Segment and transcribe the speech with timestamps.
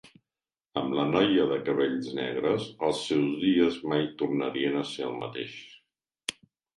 [0.79, 5.53] Amb la noia de cabells negres, els seus dies mai tornarien a ser el mateix.